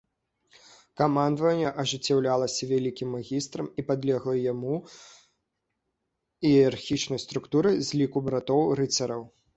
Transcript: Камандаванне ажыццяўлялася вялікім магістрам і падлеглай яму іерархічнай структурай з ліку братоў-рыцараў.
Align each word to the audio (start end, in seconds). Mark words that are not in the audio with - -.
Камандаванне 1.01 1.67
ажыццяўлялася 1.83 2.69
вялікім 2.71 3.13
магістрам 3.17 3.67
і 3.83 3.85
падлеглай 3.89 4.41
яму 4.53 4.75
іерархічнай 6.53 7.23
структурай 7.29 7.75
з 7.91 8.01
ліку 8.01 8.17
братоў-рыцараў. 8.31 9.21